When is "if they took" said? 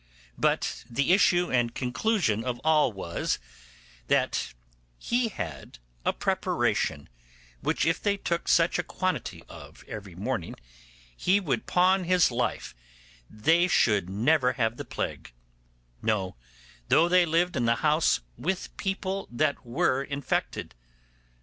7.85-8.47